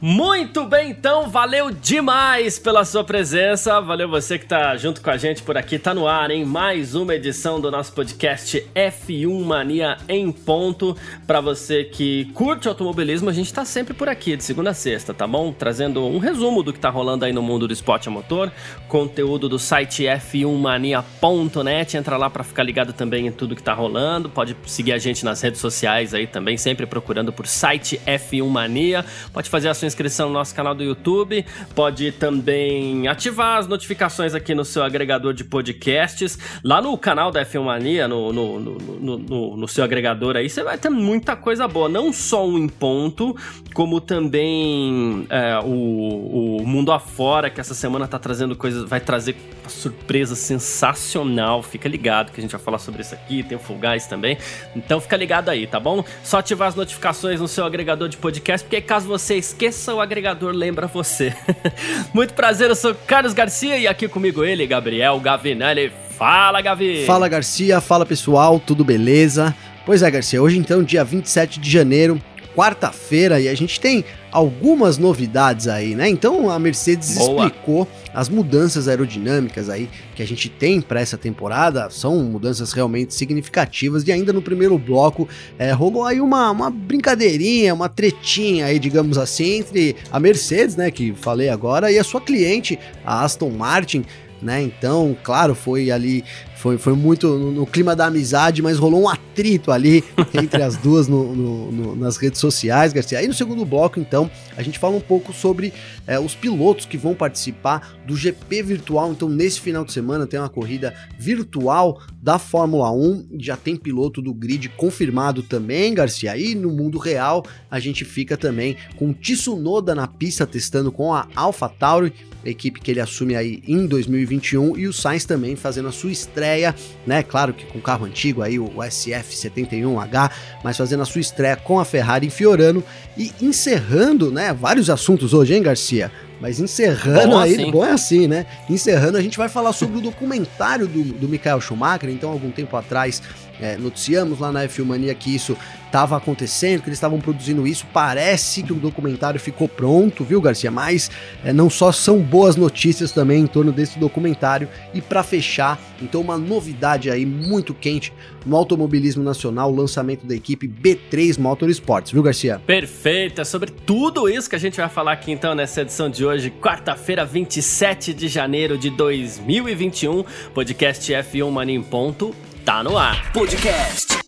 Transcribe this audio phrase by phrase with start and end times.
[0.00, 3.80] Muito bem, então, valeu demais pela sua presença.
[3.80, 5.76] Valeu você que tá junto com a gente por aqui.
[5.76, 6.44] Tá no ar, hein?
[6.44, 10.96] Mais uma edição do nosso podcast F1 Mania em ponto.
[11.26, 15.12] Para você que curte automobilismo, a gente tá sempre por aqui, de segunda a sexta,
[15.12, 15.52] tá bom?
[15.52, 18.52] Trazendo um resumo do que tá rolando aí no mundo do esporte a motor,
[18.86, 21.96] conteúdo do site f1mania.net.
[21.96, 24.30] Entra lá para ficar ligado também em tudo que tá rolando.
[24.30, 29.04] Pode seguir a gente nas redes sociais aí também, sempre procurando por site F1 Mania.
[29.32, 34.34] Pode fazer a sua inscrição no nosso canal do YouTube, pode também ativar as notificações
[34.34, 36.38] aqui no seu agregador de podcasts.
[36.62, 40.78] Lá no canal da F1 Mania, no, no, no, no, seu agregador aí, você vai
[40.78, 41.88] ter muita coisa boa.
[41.88, 43.36] Não só um em ponto,
[43.74, 49.36] como também é, o, o Mundo Afora, que essa semana tá trazendo coisas, vai trazer
[49.68, 51.62] surpresa sensacional.
[51.62, 54.38] Fica ligado que a gente vai falar sobre isso aqui, tem o Full Guys também.
[54.74, 56.04] Então fica ligado aí, tá bom?
[56.22, 60.52] Só ativar as notificações no seu agregador de podcast, porque caso você esqueça o agregador
[60.52, 61.34] lembra você.
[62.12, 65.92] Muito prazer, eu sou Carlos Garcia e aqui comigo ele, Gabriel Gavinelli.
[66.10, 67.04] Fala, Gavi!
[67.06, 67.80] Fala, Garcia.
[67.80, 68.58] Fala, pessoal.
[68.58, 69.54] Tudo beleza?
[69.86, 70.42] Pois é, Garcia.
[70.42, 72.20] Hoje, então, dia 27 de janeiro,
[72.56, 76.08] quarta-feira, e a gente tem algumas novidades aí, né?
[76.08, 77.46] Então, a Mercedes Boa.
[77.46, 77.88] explicou
[78.18, 84.04] as mudanças aerodinâmicas aí que a gente tem para essa temporada são mudanças realmente significativas
[84.08, 89.16] e ainda no primeiro bloco é, rolou aí uma, uma brincadeirinha, uma tretinha aí, digamos
[89.18, 94.04] assim, entre a Mercedes, né, que falei agora, e a sua cliente, a Aston Martin,
[94.42, 94.62] né?
[94.62, 96.24] Então, claro, foi ali
[96.58, 100.02] foi, foi muito no, no, clima da amizade, mas rolou um atrito ali
[100.34, 103.18] entre as duas no, no, nas redes sociais, Garcia.
[103.18, 105.72] Aí no segundo bloco, então, a gente fala um pouco sobre
[106.04, 109.12] é, os pilotos que vão participar do GP virtual.
[109.12, 113.28] Então, nesse final de semana tem uma corrida virtual da Fórmula 1.
[113.38, 116.36] Já tem piloto do grid confirmado também, Garcia.
[116.36, 121.28] E no mundo real, a gente fica também com Tsunoda na pista testando com a
[121.36, 122.12] AlphaTauri,
[122.44, 126.47] equipe que ele assume aí em 2021, e o Sainz também fazendo a sua estreia
[126.48, 126.74] estreia,
[127.06, 127.22] né?
[127.22, 130.30] Claro que com carro antigo aí, o SF71H,
[130.64, 132.82] mas fazendo a sua estreia com a Ferrari em Fiorano
[133.16, 134.52] e encerrando, né?
[134.52, 136.10] Vários assuntos hoje, hein, Garcia?
[136.40, 137.70] Mas encerrando bom aí, assim.
[137.70, 138.46] bom é assim, né?
[138.70, 142.08] Encerrando, a gente vai falar sobre o documentário do, do Michael Schumacher.
[142.08, 143.20] Então, algum tempo atrás,
[143.60, 147.86] é, noticiamos lá na F1 Mania que isso estava acontecendo, que eles estavam produzindo isso.
[147.92, 150.70] Parece que o documentário ficou pronto, viu, Garcia?
[150.70, 151.10] Mas
[151.44, 154.68] é, não só são boas notícias também em torno desse documentário.
[154.92, 158.12] E para fechar, então, uma novidade aí muito quente
[158.46, 162.60] no automobilismo nacional, o lançamento da equipe B3 Motorsports, viu, Garcia?
[162.66, 166.24] Perfeito, é sobre tudo isso que a gente vai falar aqui então nessa edição de
[166.24, 170.24] hoje, quarta-feira, 27 de janeiro de 2021,
[170.54, 172.34] podcast F1 Mania em ponto
[172.68, 173.32] Tá no ar.
[173.32, 174.18] Podcast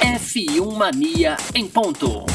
[0.00, 2.33] F1 Mania em ponto.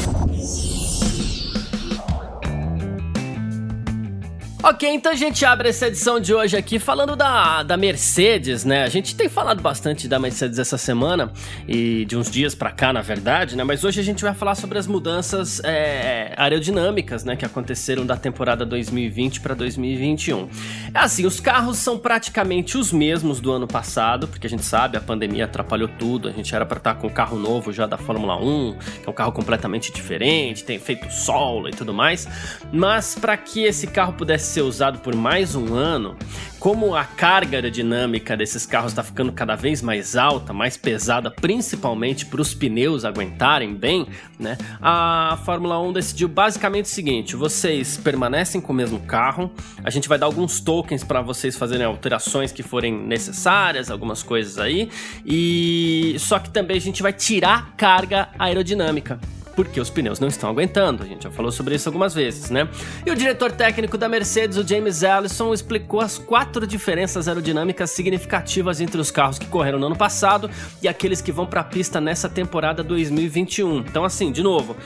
[4.62, 8.82] Ok, então a gente abre essa edição de hoje aqui falando da, da Mercedes, né?
[8.82, 11.32] A gente tem falado bastante da Mercedes essa semana
[11.66, 13.64] e de uns dias para cá, na verdade, né?
[13.64, 17.36] Mas hoje a gente vai falar sobre as mudanças é, aerodinâmicas, né?
[17.36, 20.50] Que aconteceram da temporada 2020 para 2021.
[20.92, 24.98] É assim, os carros são praticamente os mesmos do ano passado, porque a gente sabe
[24.98, 26.28] a pandemia atrapalhou tudo.
[26.28, 29.10] A gente era para estar com um carro novo já da Fórmula 1, que é
[29.10, 32.28] um carro completamente diferente, tem efeito solo e tudo mais.
[32.70, 36.16] Mas para que esse carro pudesse ser usado por mais um ano,
[36.58, 42.26] como a carga aerodinâmica desses carros está ficando cada vez mais alta, mais pesada, principalmente
[42.26, 44.08] para os pneus aguentarem bem,
[44.38, 44.58] né?
[44.82, 49.52] A Fórmula 1 decidiu basicamente o seguinte: vocês permanecem com o mesmo carro,
[49.84, 54.58] a gente vai dar alguns tokens para vocês fazerem alterações que forem necessárias, algumas coisas
[54.58, 54.90] aí,
[55.24, 59.20] e só que também a gente vai tirar carga aerodinâmica
[59.54, 61.02] porque os pneus não estão aguentando.
[61.02, 62.68] A gente já falou sobre isso algumas vezes, né?
[63.04, 68.80] E o diretor técnico da Mercedes, o James Allison, explicou as quatro diferenças aerodinâmicas significativas
[68.80, 70.50] entre os carros que correram no ano passado
[70.82, 73.78] e aqueles que vão para a pista nessa temporada 2021.
[73.78, 74.76] Então, assim, de novo,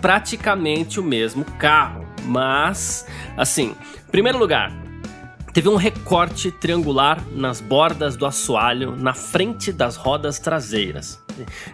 [0.00, 3.06] praticamente o mesmo carro, mas,
[3.36, 3.74] assim,
[4.10, 4.72] primeiro lugar,
[5.52, 11.23] teve um recorte triangular nas bordas do assoalho na frente das rodas traseiras.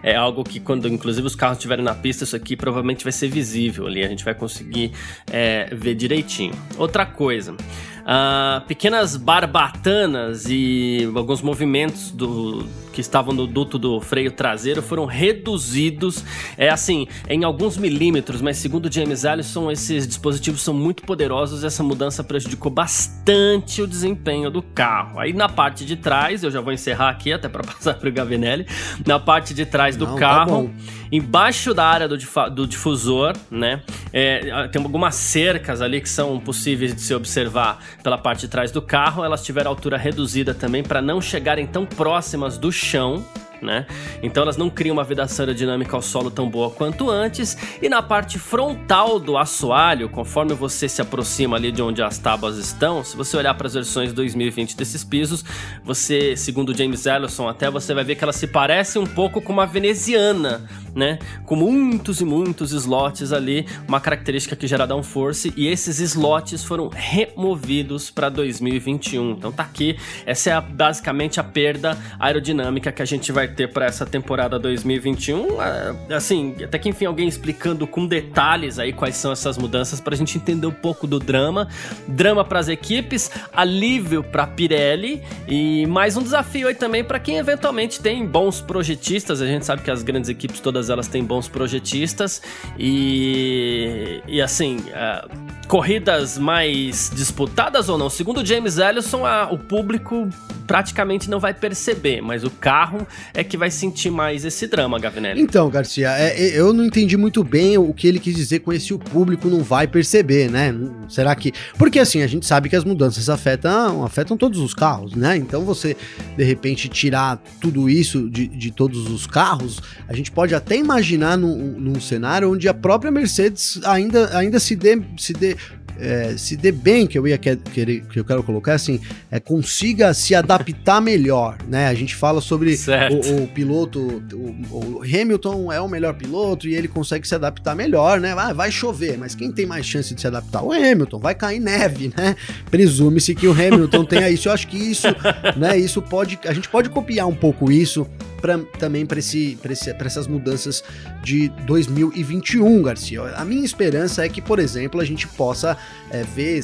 [0.01, 3.27] É algo que quando inclusive os carros estiverem na pista, isso aqui provavelmente vai ser
[3.27, 4.91] visível ali, a gente vai conseguir
[5.31, 6.53] é, ver direitinho.
[6.77, 14.31] Outra coisa, uh, pequenas barbatanas e alguns movimentos do que estavam no duto do freio
[14.31, 16.23] traseiro foram reduzidos,
[16.57, 21.65] é assim, em alguns milímetros, mas segundo James Allison, esses dispositivos são muito poderosos e
[21.65, 25.19] essa mudança prejudicou bastante o desempenho do carro.
[25.19, 28.11] Aí na parte de trás, eu já vou encerrar aqui até para passar para o
[28.11, 28.67] Gavinelli,
[29.05, 32.17] na parte de trás do Não, tá carro, tá embaixo da área do,
[32.51, 33.81] do difusor, né,
[34.13, 38.71] é, tem algumas cercas ali que são possíveis de se observar pela parte de trás
[38.71, 43.23] do carro, elas tiveram altura reduzida também para não chegarem tão próximas do chão,
[43.61, 43.85] né?
[44.23, 47.57] Então elas não criam uma vedação aerodinâmica ao solo tão boa quanto antes.
[47.81, 52.57] E na parte frontal do assoalho, conforme você se aproxima ali de onde as tábuas
[52.57, 55.45] estão, se você olhar para as versões 2020 desses pisos,
[55.83, 59.53] você, segundo James Ellison, até você vai ver que ela se parece um pouco com
[59.53, 61.19] uma veneziana, né?
[61.45, 66.89] Com muitos e muitos slots ali, uma característica que gera downforce e esses slots foram
[66.89, 69.31] removidos para 2021.
[69.31, 73.71] Então tá aqui, essa é a, basicamente a perda aerodinâmica que a gente vai ter
[73.71, 75.61] para essa temporada 2021.
[75.61, 80.13] É, assim, até que enfim alguém explicando com detalhes aí quais são essas mudanças para
[80.13, 81.67] a gente entender um pouco do drama,
[82.07, 87.37] drama para as equipes, alívio para Pirelli e mais um desafio aí também para quem
[87.37, 89.41] eventualmente tem bons projetistas.
[89.41, 92.41] A gente sabe que as grandes equipes todas elas têm bons projetistas
[92.77, 98.09] e e assim, uh, corridas mais disputadas ou não.
[98.09, 100.27] Segundo James Ellison, a, o público
[100.67, 105.41] praticamente não vai perceber, mas o carro é que vai sentir mais esse drama, Gavinelli.
[105.41, 108.73] Então, Garcia, é, é, eu não entendi muito bem o que ele quis dizer com
[108.73, 110.73] esse o público não vai perceber, né?
[111.07, 111.53] Será que.
[111.77, 115.37] Porque assim, a gente sabe que as mudanças afetam, afetam todos os carros, né?
[115.37, 115.95] Então você,
[116.35, 121.37] de repente, tirar tudo isso de, de todos os carros, a gente pode até imaginar
[121.37, 125.01] num, num cenário onde a própria Mercedes ainda, ainda se dê.
[125.17, 125.55] Se dê
[126.01, 128.99] é, se dê bem, que eu ia querer, que eu quero colocar assim,
[129.29, 131.87] é, consiga se adaptar melhor, né?
[131.87, 133.99] A gente fala sobre o, o, piloto,
[134.33, 138.33] o, o, Hamilton é o melhor piloto e ele consegue se adaptar melhor, né?
[138.35, 140.63] Ah, vai chover, mas quem tem mais chance de se adaptar?
[140.63, 142.35] O Hamilton, vai cair neve, né?
[142.71, 144.47] Presume-se que o Hamilton tenha isso.
[144.47, 145.07] Eu acho que isso,
[145.55, 145.77] né?
[145.77, 148.07] Isso pode, a gente pode copiar um pouco isso
[148.41, 150.83] pra, também para essas mudanças
[151.23, 153.21] de 2021, Garcia.
[153.35, 155.77] A minha esperança é que, por exemplo, a gente possa
[156.09, 156.57] é, ver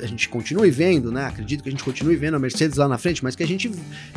[0.00, 1.26] a gente continue vendo, né?
[1.26, 3.70] Acredito que a gente continue vendo a Mercedes lá na frente, mas que a gente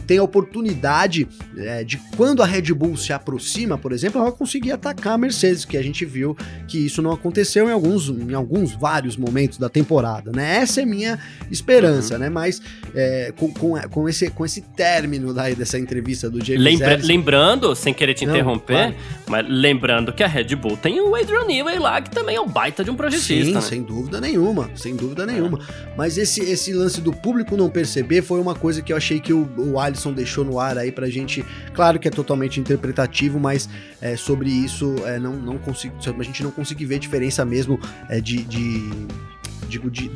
[0.06, 1.28] tenha a oportunidade
[1.58, 5.66] é, de quando a Red Bull se aproxima, por exemplo, ela conseguir atacar a Mercedes,
[5.66, 6.36] que a gente viu
[6.68, 10.58] que isso não aconteceu em alguns, em alguns vários momentos da temporada, né?
[10.58, 11.20] Essa é minha
[11.52, 12.20] esperança, uhum.
[12.22, 12.30] né?
[12.30, 12.62] Mas
[12.94, 17.76] é, com, com, com, esse, com esse término daí dessa entrevista do James Lembra, Lembrando,
[17.76, 18.96] sem querer te não, interromper, claro.
[19.28, 22.48] mas lembrando que a Red Bull tem o Adrian Newey lá, que também é um
[22.48, 23.46] baita de um projetista.
[23.46, 23.62] Sim, né?
[23.62, 25.60] sem dúvida nenhuma, sem dúvida nenhuma.
[25.98, 29.34] Mas esse, esse lance do público não perceber foi uma coisa que eu achei que
[29.34, 31.46] o, o Alisson deixou no ar aí pra gente.
[31.74, 33.70] Claro que é totalmente interpretativo, mas
[34.02, 37.80] é, sobre isso é, não, não consigo, a gente não consegue ver diferença mesmo
[38.10, 38.90] é, de, de
[39.68, 40.10] digo, de,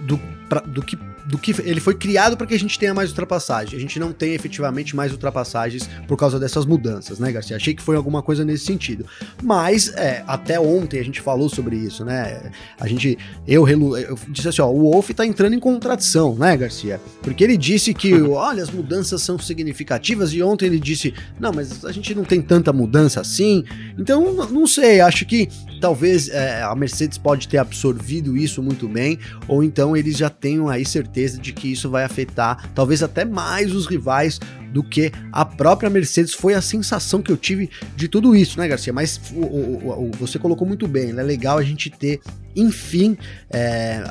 [0.00, 0.18] do,
[0.48, 3.76] pra, do que do que ele foi criado para que a gente tenha mais ultrapassagem.
[3.76, 7.56] A gente não tem efetivamente mais ultrapassagens por causa dessas mudanças, né, Garcia?
[7.56, 9.06] Achei que foi alguma coisa nesse sentido.
[9.42, 12.50] Mas é, até ontem a gente falou sobre isso, né?
[12.78, 17.00] A gente eu, eu disse assim, ó, o Wolf tá entrando em contradição, né, Garcia?
[17.22, 21.84] Porque ele disse que, olha, as mudanças são significativas e ontem ele disse, não, mas
[21.84, 23.64] a gente não tem tanta mudança assim.
[23.98, 25.48] Então, não sei, acho que
[25.80, 29.18] talvez é, a Mercedes pode ter absorvido isso muito bem,
[29.48, 33.74] ou então eles já tenham aí certeza de que isso vai afetar talvez até mais
[33.74, 34.38] os rivais
[34.72, 36.34] do que a própria Mercedes.
[36.34, 38.92] Foi a sensação que eu tive de tudo isso, né, Garcia?
[38.92, 42.20] Mas o, o, o, você colocou muito bem, é legal a gente ter,
[42.54, 43.16] enfim,
[43.50, 44.02] é,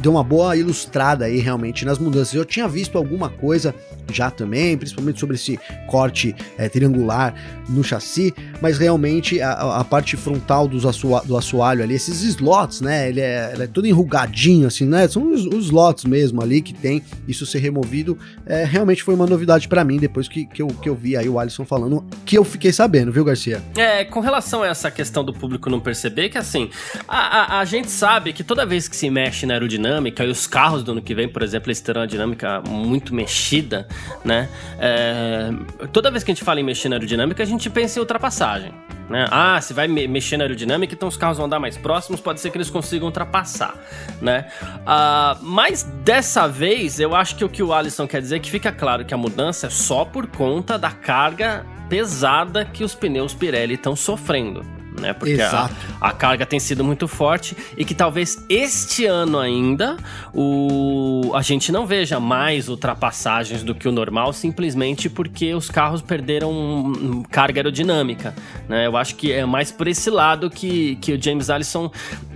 [0.00, 2.34] deu uma boa ilustrada aí realmente nas mudanças.
[2.34, 3.74] Eu tinha visto alguma coisa
[4.12, 7.34] já também, principalmente sobre esse corte é, triangular
[7.68, 13.08] no chassi, mas realmente a, a parte frontal do assoalho ali, esses slots, né?
[13.08, 15.08] Ele é, ele é todo enrugadinho, assim, né?
[15.08, 18.18] São os, os slots mesmo ali que tem isso ser removido.
[18.44, 21.28] É, realmente foi uma novidade para mim depois que, que, eu, que eu vi aí
[21.28, 23.62] o Alisson falando, que eu fiquei sabendo, viu, Garcia?
[23.76, 26.68] É, com relação a essa questão do público não perceber, que assim,
[27.08, 30.46] a, a, a gente sabe que toda vez que se mexe na aerodinâmica e os
[30.46, 33.86] carros do ano que vem, por exemplo, eles terão uma dinâmica muito mexida,
[34.24, 34.48] né?
[34.78, 35.50] É,
[35.92, 38.72] toda vez que a gente fala em mexer na aerodinâmica, a gente pensa em ultrapassagem.
[39.08, 39.26] Né?
[39.28, 42.40] Ah, se vai me mexer na aerodinâmica, então os carros vão andar mais próximos, pode
[42.40, 43.74] ser que eles consigam ultrapassar,
[44.22, 44.46] né?
[44.62, 48.48] Uh, mas dessa vez, eu acho que o que o Alisson quer dizer é que
[48.48, 53.34] fica claro que a mudança é só por conta da carga pesada que os pneus
[53.34, 55.12] Pirelli estão sofrendo né?
[55.12, 59.96] Porque a, a, carga tem sido muito forte e que talvez este ano ainda
[60.32, 66.02] o, a gente não veja mais ultrapassagens do que o normal, simplesmente porque os carros
[66.02, 68.34] perderam carga aerodinâmica,
[68.68, 68.86] né?
[68.86, 71.90] Eu acho que é mais por esse lado que, que o James Allison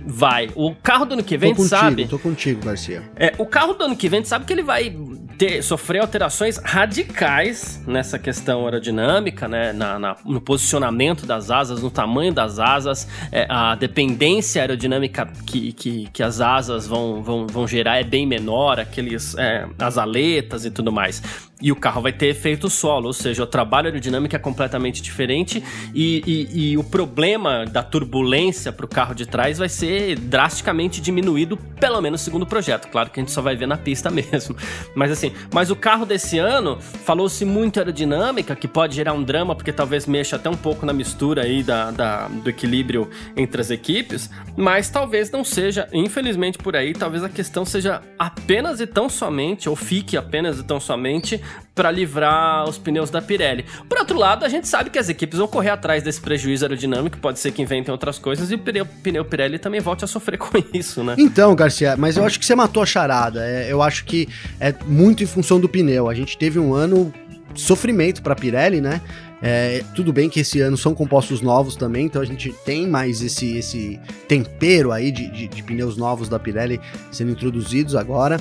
[0.05, 0.49] vai.
[0.55, 2.07] O carro do ano que vem, tô contigo, sabe?
[2.07, 3.03] Tô contigo, Garcia.
[3.15, 4.95] É, o carro do ano que vem, sabe que ele vai
[5.37, 9.73] ter, sofrer alterações radicais nessa questão aerodinâmica, né?
[9.73, 15.73] Na, na, no posicionamento das asas, no tamanho das asas, é, a dependência aerodinâmica que,
[15.73, 20.65] que, que, as asas vão, vão, vão gerar é bem menor, aqueles é, as aletas
[20.65, 21.21] e tudo mais
[21.61, 25.63] e o carro vai ter efeito solo, ou seja, o trabalho aerodinâmico é completamente diferente
[25.93, 30.99] e, e, e o problema da turbulência para o carro de trás vai ser drasticamente
[30.99, 32.89] diminuído, pelo menos segundo o projeto.
[32.89, 34.55] Claro que a gente só vai ver na pista mesmo.
[34.93, 39.55] Mas assim, mas o carro desse ano falou-se muito aerodinâmica, que pode gerar um drama,
[39.55, 43.69] porque talvez mexa até um pouco na mistura aí da, da, do equilíbrio entre as
[43.69, 49.07] equipes, mas talvez não seja, infelizmente por aí, talvez a questão seja apenas e tão
[49.07, 51.41] somente, ou fique apenas e tão somente
[51.75, 53.65] para livrar os pneus da Pirelli.
[53.87, 57.17] Por outro lado, a gente sabe que as equipes vão correr atrás desse prejuízo aerodinâmico,
[57.17, 60.37] pode ser que inventem outras coisas e o pneu, pneu Pirelli também volte a sofrer
[60.39, 61.15] com isso, né?
[61.17, 63.45] Então, Garcia, mas eu acho que você matou a charada.
[63.45, 64.29] É, eu acho que
[64.59, 66.07] é muito em função do pneu.
[66.07, 67.13] A gente teve um ano
[67.53, 69.01] sofrimento para Pirelli, né?
[69.41, 73.21] É, tudo bem que esse ano são compostos novos também, então a gente tem mais
[73.21, 76.79] esse, esse tempero aí de, de, de pneus novos da Pirelli
[77.11, 78.39] sendo introduzidos agora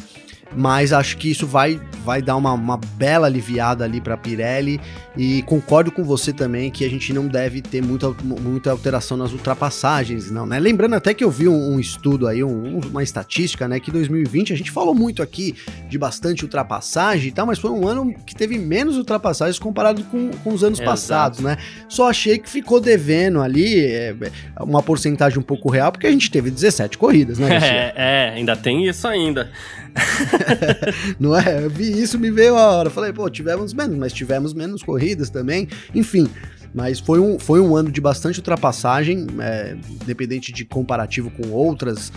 [0.57, 4.81] mas acho que isso vai, vai dar uma, uma bela aliviada ali para Pirelli
[5.17, 9.33] e concordo com você também que a gente não deve ter muita, muita alteração nas
[9.33, 10.59] ultrapassagens, não, né?
[10.59, 14.53] Lembrando até que eu vi um, um estudo aí, um, uma estatística, né, que 2020
[14.53, 15.55] a gente falou muito aqui
[15.89, 20.31] de bastante ultrapassagem e tal, mas foi um ano que teve menos ultrapassagens comparado com,
[20.31, 21.57] com os anos é, passados, exato.
[21.57, 21.65] né?
[21.89, 24.15] Só achei que ficou devendo ali é,
[24.61, 27.55] uma porcentagem um pouco real, porque a gente teve 17 corridas, né?
[27.65, 29.51] É, é, ainda tem isso ainda.
[31.19, 31.65] não é?
[31.65, 32.91] Eu vi isso, me veio a hora.
[32.91, 35.69] Falei, pô, tivemos menos, mas tivemos menos corridas também.
[35.95, 36.29] Enfim,
[36.75, 42.13] mas foi um, foi um ano de bastante ultrapassagem, é, independente de comparativo com outras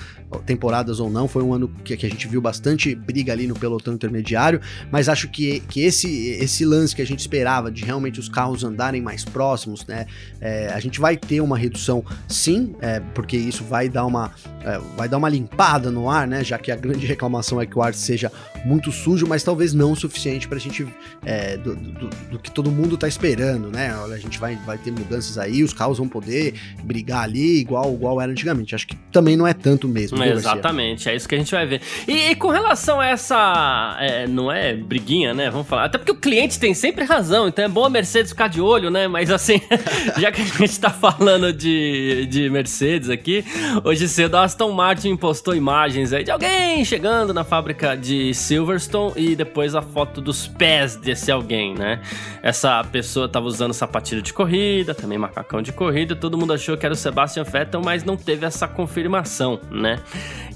[0.46, 1.28] temporadas ou não.
[1.28, 4.60] Foi um ano que, que, a gente viu bastante briga ali no pelotão intermediário,
[4.92, 8.64] mas acho que, que esse, esse lance que a gente esperava de realmente os carros
[8.64, 10.06] andarem mais próximos, né?
[10.42, 14.32] É, a gente vai ter uma redução sim, é, porque isso vai dar uma,
[14.64, 16.44] é, vai dar uma limpada no ar, né?
[16.44, 18.32] Já que a grande reclamação é que o ar seja
[18.66, 20.86] muito sujo, mas talvez não o suficiente para a gente
[21.26, 23.96] é, do, do, do, que todo mundo está esperando, né?
[23.98, 27.60] Olha, a gente vai vai, vai ter mudanças aí, os carros vão poder brigar ali
[27.60, 28.74] igual, igual era antigamente.
[28.74, 30.24] Acho que também não é tanto mesmo.
[30.24, 31.82] Exatamente, é isso que a gente vai ver.
[32.08, 33.98] E, e com relação a essa.
[34.00, 35.50] É, não é briguinha, né?
[35.50, 35.86] Vamos falar.
[35.86, 38.90] Até porque o cliente tem sempre razão, então é bom a Mercedes ficar de olho,
[38.90, 39.08] né?
[39.08, 39.60] Mas assim,
[40.18, 43.44] já que a gente tá falando de, de Mercedes aqui,
[43.84, 49.14] hoje cedo a Aston Martin postou imagens aí de alguém chegando na fábrica de Silverstone
[49.16, 52.02] e depois a foto dos pés desse alguém, né?
[52.42, 56.86] Essa pessoa tava usando sapatilha de corrida, também macacão de corrida, todo mundo achou que
[56.86, 59.98] era o Sebastian Vettel, mas não teve essa confirmação, né?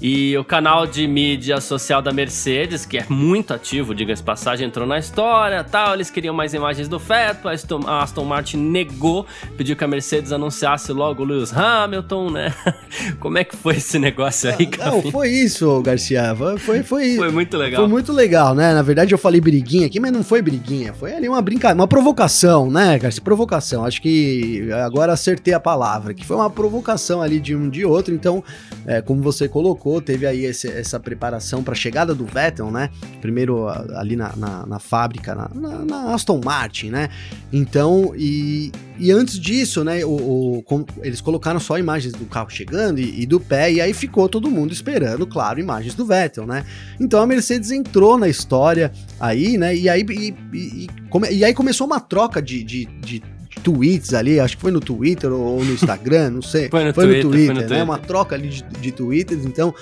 [0.00, 4.86] E o canal de mídia social da Mercedes, que é muito ativo, diga-se passagem, entrou
[4.86, 9.26] na história, tal, eles queriam mais imagens do Vettel, a Aston, a Aston Martin negou,
[9.56, 12.54] pediu que a Mercedes anunciasse logo o Lewis Hamilton, né?
[13.18, 14.92] Como é que foi esse negócio aí, cara?
[14.92, 17.80] Não, foi isso, Garcia, foi, foi, foi, foi muito legal.
[17.80, 18.72] Foi muito legal, né?
[18.74, 21.88] Na verdade eu falei briguinha aqui, mas não foi briguinha, foi ali uma brincadeira, uma
[21.88, 23.20] provocação, né, Garcia?
[23.20, 23.84] Provocação provocação.
[23.84, 28.12] Acho que agora acertei a palavra, que foi uma provocação ali de um de outro.
[28.12, 28.42] Então,
[28.86, 32.90] é, como você colocou, teve aí esse, essa preparação para a chegada do Vettel, né?
[33.20, 37.08] Primeiro ali na, na, na fábrica, na, na, Aston Martin, né?
[37.52, 40.04] Então, e, e antes disso, né?
[40.04, 43.94] O, o eles colocaram só imagens do carro chegando e, e, do pé, e aí
[43.94, 46.64] ficou todo mundo esperando, claro, imagens do Vettel, né?
[46.98, 49.74] Então a Mercedes entrou na história aí, né?
[49.74, 50.86] E aí, e, e,
[51.30, 53.22] e aí começou uma troca de, de, de
[53.62, 56.68] tweets ali, acho que foi no Twitter ou no Instagram, não sei.
[56.72, 57.66] Foi no, foi Twitter, no Twitter, foi no né?
[57.66, 57.84] Twitter.
[57.84, 59.74] Uma troca ali de, de tweets, então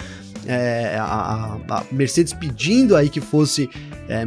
[0.47, 3.69] é, a, a, Mercedes pedindo aí que fosse.
[4.09, 4.27] É,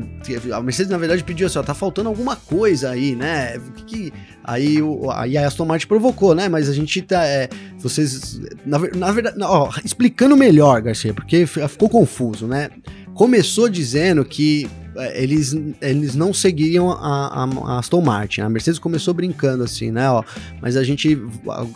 [0.53, 3.59] a Mercedes, na verdade, pediu assim: ó, tá faltando alguma coisa aí, né?
[3.75, 6.47] Que, que, aí, o, aí a Aston Martin provocou, né?
[6.47, 7.25] Mas a gente tá.
[7.25, 8.39] É, vocês.
[8.65, 12.69] Na, na verdade, ó, explicando melhor, Garcia, porque ficou confuso, né?
[13.13, 14.69] Começou dizendo que
[15.15, 18.41] eles, eles não seguiriam a, a, Aston Martin.
[18.41, 20.09] A Mercedes começou brincando assim, né?
[20.09, 20.23] Ó,
[20.61, 21.17] mas a gente.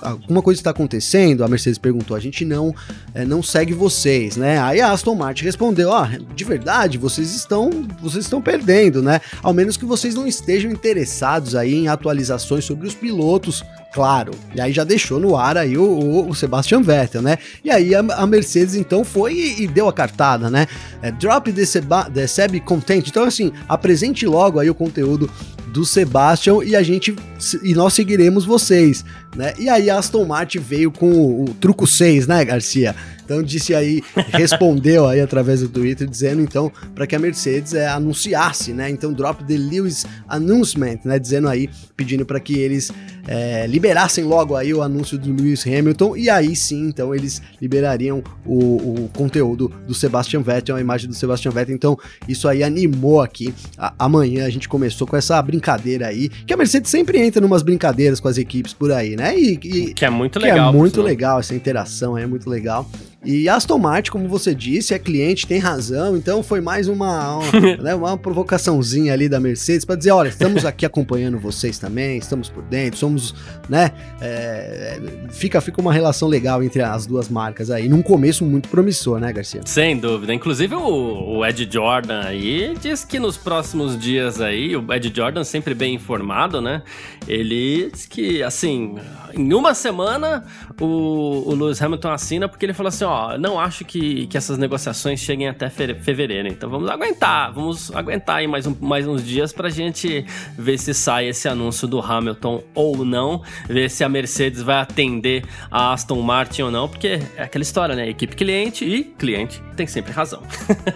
[0.02, 1.44] Alguma coisa está acontecendo?
[1.44, 2.16] A Mercedes perguntou.
[2.16, 2.74] A gente não,
[3.14, 4.60] é, não segue vocês, né?
[4.60, 7.70] Aí a Aston Martin respondeu: Ó, de verdade, vocês estão,
[8.02, 9.20] vocês estão perdendo, né?
[9.42, 13.64] Ao menos que vocês não estejam interessados aí em atualizações sobre os pilotos
[13.98, 14.32] claro.
[14.54, 17.40] E aí já deixou no ar aí o, o, o Sebastian Vettel, né?
[17.64, 20.68] E aí a, a Mercedes então foi e, e, deu a cartada, né?
[21.02, 23.08] É, drop the, Seba, the Seb Content.
[23.08, 25.28] Então, assim, apresente logo aí o conteúdo
[25.70, 27.16] do Sebastian e a gente
[27.64, 29.04] e nós seguiremos vocês,
[29.38, 29.54] né?
[29.60, 32.96] E aí a Aston Martin veio com o, o truco 6, né, Garcia?
[33.24, 34.02] Então disse aí,
[34.32, 38.90] respondeu aí através do Twitter dizendo então para que a Mercedes é, anunciasse, né?
[38.90, 41.20] Então drop the Lewis announcement, né?
[41.20, 42.90] Dizendo aí, pedindo para que eles
[43.28, 48.24] é, liberassem logo aí o anúncio do Lewis Hamilton e aí sim, então eles liberariam
[48.46, 51.76] o, o conteúdo do Sebastian Vettel, a imagem do Sebastian Vettel.
[51.76, 53.54] Então isso aí animou aqui.
[54.00, 58.22] Amanhã a gente começou com essa brincadeira aí, que a Mercedes sempre entra numas brincadeiras
[58.22, 59.27] com as equipes por aí, né?
[59.36, 60.72] E, e que é muito legal.
[60.72, 62.90] Que é muito legal essa interação, é muito legal.
[63.26, 67.52] E Aston Martin, como você disse, é cliente, tem razão, então foi mais uma, uma,
[67.82, 72.48] né, uma provocaçãozinha ali da Mercedes para dizer, olha, estamos aqui acompanhando vocês também, estamos
[72.48, 73.34] por dentro, somos,
[73.68, 75.00] né, é,
[75.32, 79.34] fica, fica uma relação legal entre as duas marcas aí, num começo muito promissor, né,
[79.34, 79.62] Garcia?
[79.66, 84.94] Sem dúvida, inclusive o, o Ed Jordan aí diz que nos próximos dias aí, o
[84.94, 86.84] Ed Jordan sempre bem informado, né,
[87.28, 88.96] ele diz que, assim,
[89.34, 90.46] em uma semana
[90.80, 94.58] o, o Lewis Hamilton assina porque ele falou assim, ó, não acho que, que essas
[94.58, 99.52] negociações cheguem até fevereiro, então vamos aguentar, vamos aguentar aí mais, um, mais uns dias
[99.52, 100.26] pra gente
[100.58, 105.44] ver se sai esse anúncio do Hamilton ou não, ver se a Mercedes vai atender
[105.72, 108.10] a Aston Martin ou não, porque é aquela história, né?
[108.10, 110.42] Equipe cliente e cliente tem sempre razão.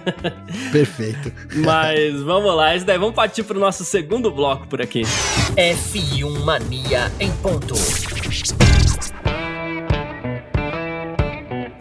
[0.71, 1.31] Perfeito.
[1.63, 5.03] Mas vamos lá, daí vamos partir pro nosso segundo bloco por aqui.
[5.55, 7.75] F1 Mania em ponto.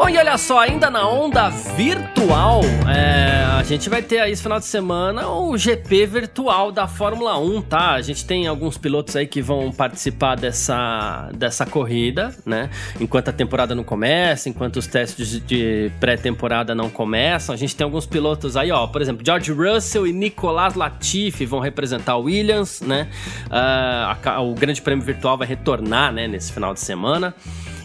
[0.01, 4.43] Bom, e olha só, ainda na onda virtual, é, a gente vai ter aí esse
[4.43, 7.91] final de semana o GP virtual da Fórmula 1, tá?
[7.91, 12.71] A gente tem alguns pilotos aí que vão participar dessa, dessa corrida, né?
[12.99, 17.55] Enquanto a temporada não começa, enquanto os testes de pré-temporada não começam.
[17.55, 21.61] A gente tem alguns pilotos aí, ó, por exemplo, George Russell e Nicolas Latifi vão
[21.61, 23.07] representar o Williams, né?
[23.49, 27.35] Uh, a, o Grande Prêmio Virtual vai retornar, né, nesse final de semana.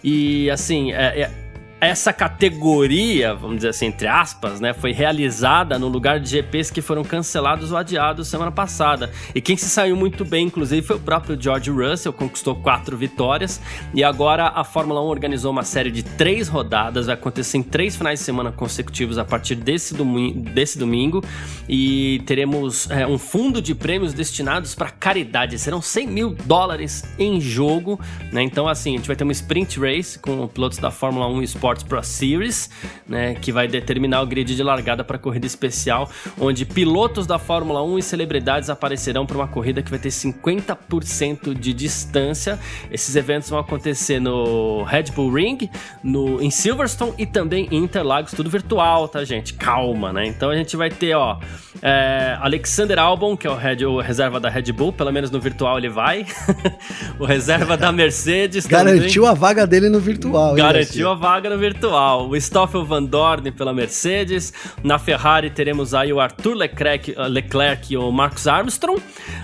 [0.02, 1.45] E assim, é, é
[1.86, 6.82] essa categoria, vamos dizer assim, entre aspas, né, foi realizada no lugar de GPs que
[6.82, 9.12] foram cancelados ou adiados semana passada.
[9.34, 13.62] E quem se saiu muito bem, inclusive, foi o próprio George Russell, conquistou quatro vitórias.
[13.94, 17.96] E agora a Fórmula 1 organizou uma série de três rodadas, vai acontecer em três
[17.96, 20.40] finais de semana consecutivos a partir desse, domingo.
[20.50, 21.24] Desse domingo
[21.68, 25.58] e teremos é, um fundo de prêmios destinados para caridade.
[25.60, 28.00] Serão 100 mil dólares em jogo,
[28.32, 28.42] né?
[28.44, 31.75] Então, assim, a gente vai ter uma sprint race com pilotos da Fórmula 1 Sport
[31.76, 32.70] Sports Pro Series,
[33.08, 36.10] né, que vai determinar o grid de largada para a corrida especial,
[36.40, 41.54] onde pilotos da Fórmula 1 e celebridades aparecerão para uma corrida que vai ter 50%
[41.54, 42.60] de distância.
[42.92, 45.70] Esses eventos vão acontecer no Red Bull Ring,
[46.04, 49.54] no em Silverstone e também em Interlagos, tudo virtual, tá, gente?
[49.54, 50.26] Calma, né?
[50.26, 51.40] Então a gente vai ter, ó,
[51.82, 55.40] é, Alexander Albon, que é o, Red, o reserva da Red Bull, pelo menos no
[55.40, 56.26] virtual ele vai.
[57.20, 59.30] o reserva da Mercedes Garantiu também.
[59.30, 60.56] a vaga dele no virtual.
[60.56, 62.30] Garantiu a vaga no virtual.
[62.30, 64.54] O Stoffel Van Dorn pela Mercedes.
[64.84, 69.02] Na Ferrari teremos aí o Arthur Leclerc, uh, Leclerc e o Marcus Armstrong.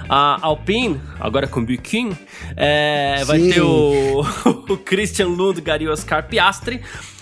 [0.10, 2.18] A Alpine, agora com Buquin,
[2.58, 4.22] é, vai ter o,
[4.70, 6.82] o Christian Lundgaard e o Oscar Piastri.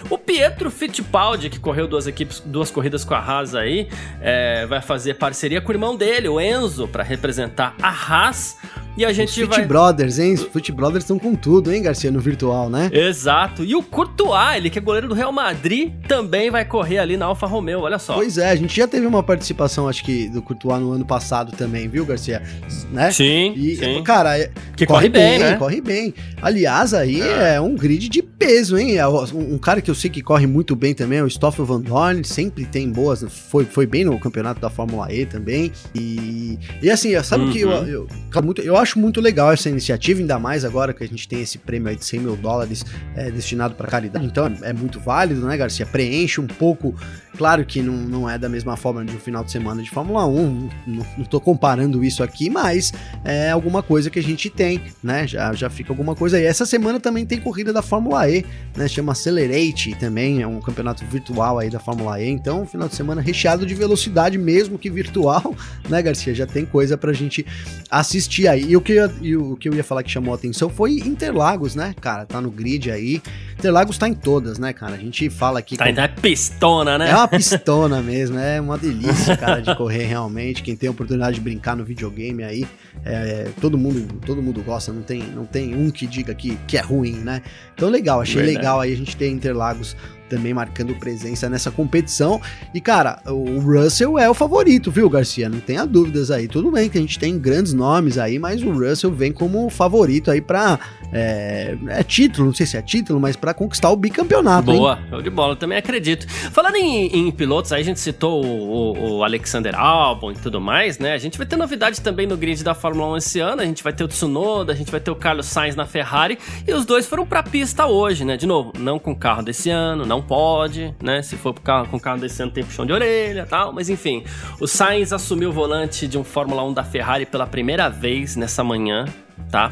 [0.10, 3.88] O Pietro Fittipaldi, que correu duas equipes, duas corridas com a Haas aí,
[4.22, 8.58] é, vai fazer parceria com o irmão dele, o Enzo, para representar a Haas.
[9.00, 9.66] E a gente Os vai.
[9.66, 10.34] Brothers, hein?
[10.34, 12.90] Os Foot Brothers estão com tudo, hein, Garcia, no virtual, né?
[12.92, 13.64] Exato.
[13.64, 17.28] E o Courtois, ele que é goleiro do Real Madrid, também vai correr ali na
[17.28, 18.16] Alfa Romeo, olha só.
[18.16, 21.54] Pois é, a gente já teve uma participação, acho que, do Courtois no ano passado
[21.56, 22.44] também, viu, Garcia?
[22.92, 23.10] Né?
[23.12, 23.54] Sim.
[23.56, 24.04] E, sim.
[24.04, 25.56] cara, é, que corre, corre bem, né?
[25.56, 26.14] Corre bem.
[26.42, 27.56] Aliás, aí é.
[27.56, 28.98] é um grid de peso, hein?
[28.98, 31.80] É um cara que eu sei que corre muito bem também é o Stoffel Van
[31.80, 35.72] Dorn, sempre tem boas, foi, foi bem no campeonato da Fórmula E também.
[35.96, 37.54] E, e assim, sabe o uhum.
[37.54, 41.04] que eu, eu, eu, eu acho acho muito legal essa iniciativa, ainda mais agora que
[41.04, 42.84] a gente tem esse prêmio aí de 100 mil dólares
[43.16, 44.26] é, destinado para caridade.
[44.26, 45.86] Então é, é, muito válido, né, Garcia?
[45.86, 46.96] Preenche um pouco.
[47.40, 50.28] Claro que não, não é da mesma forma de um final de semana de Fórmula
[50.28, 52.92] 1, não, tô comparando isso aqui, mas
[53.24, 55.26] é alguma coisa que a gente tem, né?
[55.26, 56.44] Já, já fica alguma coisa aí.
[56.44, 58.44] Essa semana também tem corrida da Fórmula E,
[58.76, 58.90] né?
[58.90, 62.28] Chama Accelerate também, é um campeonato virtual aí da Fórmula E.
[62.28, 65.56] Então, final de semana recheado de velocidade, mesmo que virtual,
[65.88, 66.36] né, Garcia?
[66.36, 67.46] Já tem coisa pra gente
[67.90, 68.66] assistir aí.
[68.72, 70.96] E o que, eu, e o que eu ia falar que chamou a atenção foi
[70.96, 72.26] Interlagos, né, cara?
[72.26, 73.22] Tá no grid aí.
[73.58, 74.96] Interlagos tá em todas, né, cara?
[74.96, 75.78] A gente fala aqui.
[75.78, 76.22] Tá, com...
[76.22, 77.12] pistona, né?
[77.12, 80.64] É uma pistona mesmo, é uma delícia, cara, de correr realmente.
[80.64, 82.68] Quem tem a oportunidade de brincar no videogame aí,
[83.06, 86.78] é, todo mundo todo mundo gosta, não tem, não tem um que diga que, que
[86.78, 87.42] é ruim, né?
[87.74, 88.58] Então legal, achei Verdade.
[88.58, 89.96] legal aí a gente ter Interlagos
[90.30, 92.40] também marcando presença nessa competição.
[92.74, 95.50] E, cara, o Russell é o favorito, viu, Garcia?
[95.50, 96.48] Não tenha dúvidas aí.
[96.48, 100.32] Tudo bem que a gente tem grandes nomes aí, mas o Russell vem como favorito
[100.32, 100.80] aí pra.
[101.12, 104.72] É, é título, não sei se é título, mas para conquistar o bicampeonato.
[104.72, 106.28] Boa, show de bola, também acredito.
[106.52, 111.00] Falando em, em pilotos, aí a gente citou o, o, Alexander Albon e tudo mais,
[111.00, 111.14] né?
[111.14, 113.62] A gente vai ter novidades também no grid da Fórmula 1 esse ano.
[113.62, 116.38] A gente vai ter o Tsunoda, a gente vai ter o Carlos Sainz na Ferrari.
[116.68, 118.38] E os dois foram pra pista hoje, né?
[118.38, 121.22] De novo, não com carro desse ano, não não pode, né?
[121.22, 123.74] Se for carro, com carro desse ano tem puxão de orelha tal.
[123.74, 124.24] Mas enfim,
[124.60, 128.64] o Sainz assumiu o volante de um Fórmula 1 da Ferrari pela primeira vez nessa
[128.64, 129.06] manhã,
[129.50, 129.72] tá?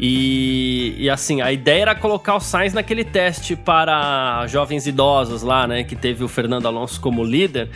[0.00, 5.66] E, e, assim, a ideia era colocar o Sainz naquele teste para jovens idosos lá,
[5.66, 5.84] né?
[5.84, 7.68] Que teve o Fernando Alonso como líder.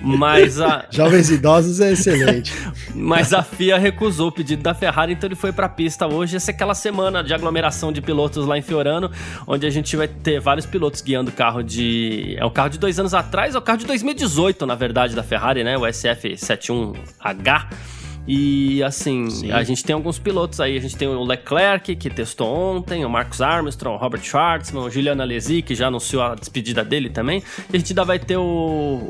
[0.00, 0.86] Mas a.
[0.92, 2.52] Jovens idosos é excelente.
[2.94, 6.36] mas a FIA recusou o pedido da Ferrari, então ele foi para a pista hoje.
[6.36, 9.10] Essa é aquela semana de aglomeração de pilotos lá em Fiorano,
[9.46, 12.36] onde a gente vai ter vários pilotos guiando o carro de.
[12.38, 15.22] É o carro de dois anos atrás, é o carro de 2018, na verdade, da
[15.22, 15.76] Ferrari, né?
[15.76, 17.66] O SF71H.
[18.26, 19.52] E assim, Sim.
[19.52, 20.76] a gente tem alguns pilotos aí.
[20.76, 24.90] A gente tem o Leclerc, que testou ontem, o Marcos Armstrong, o Robert Schwartzman, o
[24.90, 27.42] Julian Alesi, que já anunciou a despedida dele também.
[27.70, 28.42] E a gente ainda vai ter o,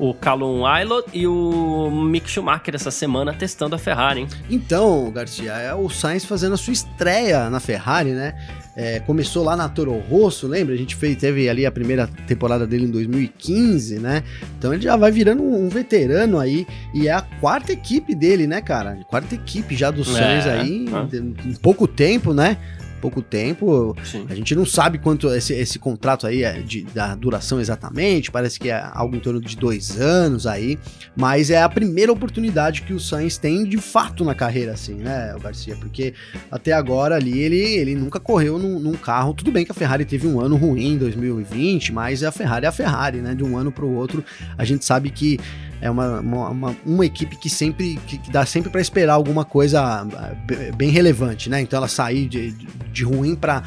[0.00, 4.28] o Callum Aylot e o Mick Schumacher essa semana testando a Ferrari, hein?
[4.50, 8.34] Então, Garcia, é o Sainz fazendo a sua estreia na Ferrari, né?
[8.76, 10.74] É, começou lá na Toro Rosso, lembra?
[10.74, 14.24] A gente fez, teve ali a primeira temporada dele em 2015, né?
[14.58, 18.46] Então ele já vai virando um, um veterano aí e é a quarta equipe dele,
[18.46, 18.98] né, cara?
[19.06, 21.48] Quarta equipe já do é, Sainz aí, é.
[21.48, 22.56] em pouco tempo, né?
[23.04, 23.94] Pouco tempo.
[24.02, 24.24] Sim.
[24.30, 28.58] A gente não sabe quanto esse, esse contrato aí é de, da duração exatamente, parece
[28.58, 30.78] que é algo em torno de dois anos aí,
[31.14, 35.34] mas é a primeira oportunidade que o Sainz tem de fato na carreira, assim, né,
[35.36, 35.76] o Garcia?
[35.76, 36.14] Porque
[36.50, 39.34] até agora ali ele, ele nunca correu num, num carro.
[39.34, 42.68] Tudo bem que a Ferrari teve um ano ruim em 2020, mas a Ferrari é
[42.70, 43.34] a Ferrari, né?
[43.34, 44.24] De um ano para o outro,
[44.56, 45.38] a gente sabe que
[45.80, 49.44] é uma, uma, uma, uma equipe que sempre que, que dá sempre para esperar alguma
[49.44, 50.06] coisa
[50.50, 51.60] eh, bem relevante, né?
[51.60, 53.62] Então ela sair de, de ruim para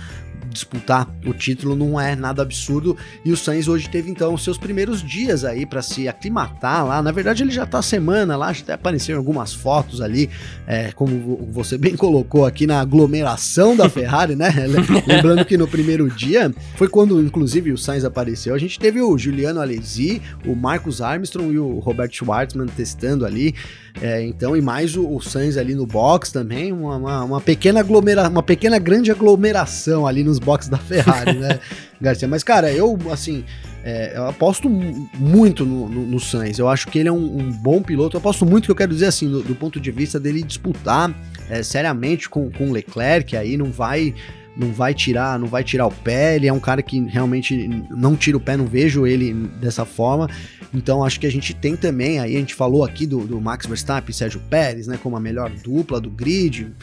[0.58, 2.98] disputar o título não é nada absurdo.
[3.24, 7.02] E o Sainz hoje teve então seus primeiros dias aí para se aclimatar lá.
[7.02, 10.30] Na verdade, ele já tá semana lá, até apareceram algumas fotos ali,
[10.66, 14.50] é, como você bem colocou aqui na aglomeração da Ferrari, né?
[15.06, 18.54] Lembrando que no primeiro dia foi quando, inclusive, o Sainz apareceu.
[18.54, 23.54] A gente teve o Juliano Alesi, o Marcus Armstrong e o Robert Schwartzman testando ali.
[24.02, 27.80] É, então, e mais o, o Sainz ali no box também, uma, uma, uma pequena
[27.80, 31.60] aglomeração, uma pequena grande aglomeração ali nos boxes da Ferrari, né,
[32.00, 32.28] Garcia?
[32.28, 33.44] Mas, cara, eu, assim,
[33.84, 36.58] é, eu aposto muito no, no, no, Sainz.
[36.58, 38.16] Eu acho que ele é um, um, bom piloto.
[38.16, 41.14] Eu aposto muito, que eu quero dizer assim, do, do ponto de vista dele disputar
[41.50, 44.16] é, seriamente com o Leclerc, aí não vai
[44.56, 48.16] não vai tirar, não vai tirar o pé, ele é um cara que realmente não
[48.16, 49.32] tira o pé, não vejo ele
[49.62, 50.28] dessa forma.
[50.74, 53.68] Então acho que a gente tem também, aí a gente falou aqui do, do Max
[53.68, 56.74] Verstappen e Sérgio Pérez, né, como a melhor dupla do grid.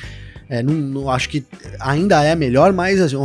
[0.48, 1.44] É, não, não, acho que
[1.80, 3.16] ainda é melhor, mas assim,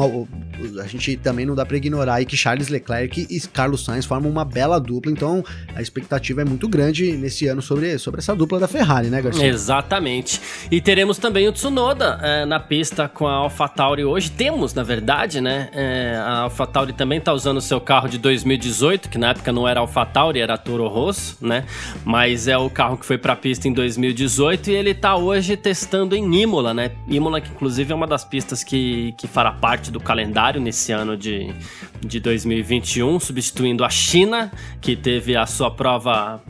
[0.81, 4.29] a gente também não dá para ignorar aí que Charles Leclerc e Carlos Sainz formam
[4.29, 5.43] uma bela dupla, então
[5.75, 9.45] a expectativa é muito grande nesse ano sobre, sobre essa dupla da Ferrari, né, Garcia?
[9.45, 10.41] Exatamente.
[10.71, 14.31] E teremos também o Tsunoda é, na pista com a AlphaTauri hoje.
[14.31, 15.69] Temos, na verdade, né?
[15.73, 19.67] É, a AlphaTauri também tá usando o seu carro de 2018, que na época não
[19.67, 21.65] era AlphaTauri, era Toro Rosso, né?
[22.03, 25.55] Mas é o carro que foi para a pista em 2018 e ele tá hoje
[25.55, 26.91] testando em Imola, né?
[27.09, 31.17] Imola, que inclusive é uma das pistas que, que fará parte do calendário nesse ano
[31.17, 31.53] de,
[32.01, 36.41] de 2021, substituindo a China, que teve a sua prova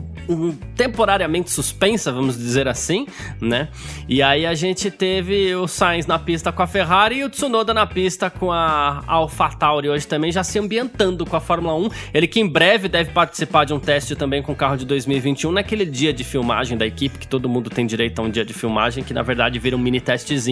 [0.76, 3.06] temporariamente suspensa, vamos dizer assim,
[3.40, 3.68] né?
[4.08, 7.74] E aí a gente teve o Sainz na pista com a Ferrari e o Tsunoda
[7.74, 11.88] na pista com a AlphaTauri hoje também, já se ambientando com a Fórmula 1.
[12.14, 15.52] Ele que em breve deve participar de um teste também com o carro de 2021,
[15.52, 18.52] naquele dia de filmagem da equipe, que todo mundo tem direito a um dia de
[18.52, 20.49] filmagem, que na verdade vira um mini testezinho,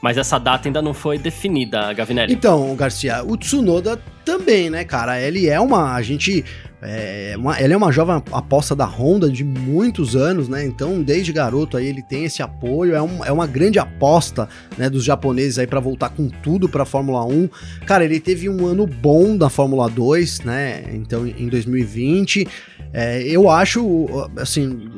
[0.00, 2.32] mas essa data ainda não foi definida, Gavinelli.
[2.32, 5.20] Então, Garcia, o Tsunoda também, né, cara?
[5.20, 5.94] Ele é uma.
[5.94, 6.44] A gente
[6.84, 10.64] é uma, ele é uma jovem aposta da Honda de muitos anos, né?
[10.64, 14.90] Então, desde garoto aí ele tem esse apoio, é, um, é uma grande aposta, né,
[14.90, 17.48] dos japoneses aí para voltar com tudo para Fórmula 1.
[17.86, 20.84] Cara, ele teve um ano bom da Fórmula 2, né?
[20.92, 22.46] Então, em 2020,
[22.92, 24.88] é, eu acho, assim,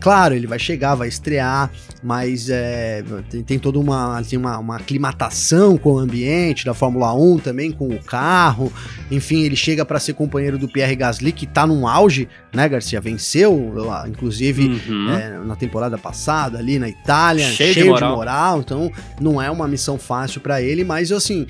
[0.00, 1.70] claro, ele vai chegar, vai estrear,
[2.02, 7.14] mas é, tem, tem, toda uma, assim, uma, uma aclimatação com o ambiente da Fórmula
[7.14, 8.72] 1 também, com o carro.
[9.08, 13.00] Enfim, ele chega para ser companheiro do Pierre Gasly, que tá num auge, né, Garcia?
[13.00, 13.74] Venceu,
[14.08, 15.10] inclusive, uhum.
[15.10, 18.10] é, na temporada passada, ali na Itália, cheio, cheio de, moral.
[18.10, 18.60] de moral.
[18.60, 21.46] Então, não é uma missão fácil para ele, mas assim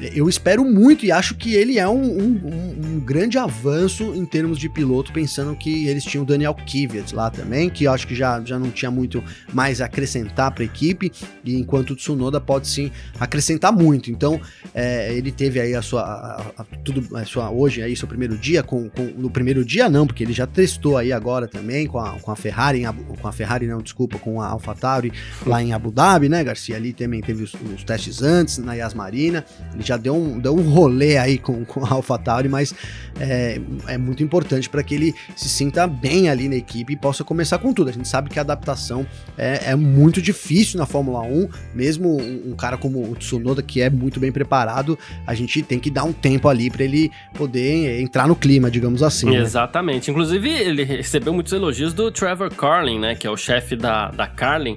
[0.00, 4.58] eu espero muito e acho que ele é um, um, um, grande avanço em termos
[4.58, 8.14] de piloto, pensando que eles tinham o Daniel Kvyat lá também, que eu acho que
[8.14, 11.10] já, já não tinha muito mais a acrescentar para a equipe,
[11.44, 14.10] e enquanto o Tsunoda pode sim acrescentar muito.
[14.10, 14.40] Então,
[14.74, 18.36] é, ele teve aí a sua, a, a, tudo, a sua hoje aí seu primeiro
[18.36, 21.98] dia com, com, no primeiro dia não, porque ele já testou aí agora também com
[21.98, 22.82] a, com a Ferrari,
[23.20, 25.12] com a Ferrari não, desculpa, com a AlphaTauri
[25.46, 26.76] lá em Abu Dhabi, né, Garcia?
[26.76, 29.44] Ali também teve os, os testes antes na Yas Marina.
[29.74, 32.74] Ele já deu um, deu um rolê aí com, com a AlphaTauri, mas
[33.18, 37.24] é, é muito importante para que ele se sinta bem ali na equipe e possa
[37.24, 37.88] começar com tudo.
[37.88, 42.50] A gente sabe que a adaptação é, é muito difícil na Fórmula 1, mesmo um,
[42.50, 46.04] um, cara como o Tsunoda, que é muito bem preparado, a gente tem que dar
[46.04, 49.30] um tempo ali para ele poder entrar no clima, digamos assim.
[49.30, 49.38] Né?
[49.38, 50.08] Exatamente.
[50.08, 50.12] Né?
[50.12, 54.26] Inclusive, ele recebeu muitos elogios do Trevor Carlin, né, que é o chefe da, da
[54.26, 54.76] Carlin,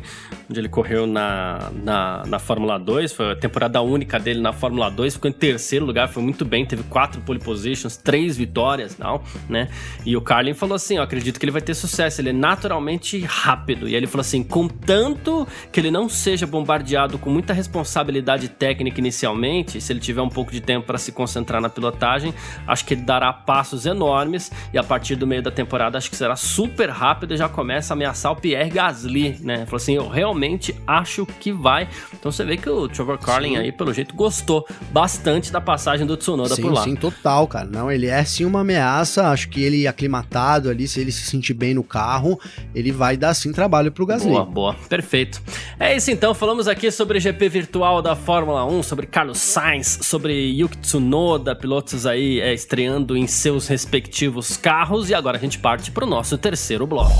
[0.49, 4.89] onde ele correu na, na, na Fórmula 2, foi a temporada única dele na Fórmula
[4.89, 8.99] 2 2, ficou em terceiro lugar, foi muito bem, teve quatro pole positions, três vitórias,
[8.99, 9.67] não, né?
[10.05, 13.19] E o Carlin falou assim: Eu acredito que ele vai ter sucesso, ele é naturalmente
[13.21, 13.89] rápido.
[13.89, 19.81] E ele falou assim: contanto que ele não seja bombardeado com muita responsabilidade técnica inicialmente,
[19.81, 22.33] se ele tiver um pouco de tempo para se concentrar na pilotagem,
[22.67, 26.15] acho que ele dará passos enormes e a partir do meio da temporada acho que
[26.15, 29.55] será super rápido e já começa a ameaçar o Pierre Gasly, né?
[29.55, 31.89] Ele falou assim: Eu realmente acho que vai.
[32.13, 33.57] Então você vê que o Trevor Carlin Sim.
[33.57, 36.83] aí, pelo jeito, gostou bastante da passagem do Tsunoda sim, por lá.
[36.83, 37.65] Sim, total, cara.
[37.65, 39.27] Não, ele é sim uma ameaça.
[39.29, 42.39] Acho que ele aclimatado ali, se ele se sentir bem no carro,
[42.75, 44.29] ele vai dar sim trabalho pro Gasly.
[44.29, 44.75] Boa, boa.
[44.89, 45.41] Perfeito.
[45.79, 50.33] É isso então, falamos aqui sobre GP virtual da Fórmula 1, sobre Carlos Sainz, sobre
[50.33, 55.91] Yuki Tsunoda, pilotos aí é, estreando em seus respectivos carros e agora a gente parte
[55.91, 57.11] pro nosso terceiro bloco.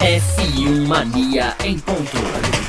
[0.00, 2.65] F1 Mania em ponto.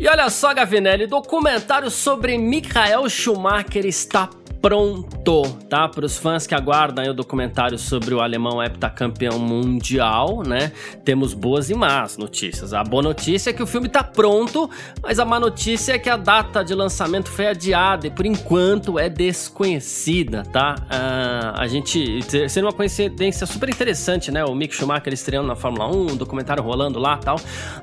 [0.00, 4.30] E olha só, Gavinelli, documentário sobre Michael Schumacher está
[4.60, 5.88] pronto, tá?
[5.88, 10.72] Para os fãs que aguardam o documentário sobre o alemão heptacampeão mundial, né?
[11.04, 12.72] Temos boas e más notícias.
[12.72, 14.68] A boa notícia é que o filme tá pronto,
[15.02, 18.98] mas a má notícia é que a data de lançamento foi adiada e por enquanto
[18.98, 20.74] é desconhecida, tá?
[20.82, 24.44] Uh, a gente seria uma coincidência super interessante, né?
[24.44, 27.36] O Mick Schumacher estreando na Fórmula 1, um documentário rolando lá, tal,